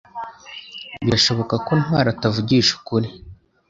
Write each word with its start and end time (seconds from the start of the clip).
Birashoboka 1.05 1.55
ko 1.65 1.71
Ntwali 1.81 2.09
atavugisha 2.13 2.71
ukuri 2.79 3.07